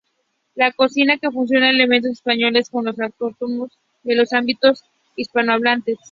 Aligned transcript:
Es 0.49 0.55
la 0.55 0.71
cocina 0.71 1.19
que 1.19 1.29
fusiona 1.29 1.69
elementos 1.69 2.09
españoles 2.13 2.71
con 2.71 2.85
los 2.85 2.99
autóctonos 2.99 3.69
de 4.01 4.15
los 4.15 4.33
ámbitos 4.33 4.83
hispanohablantes. 5.15 5.99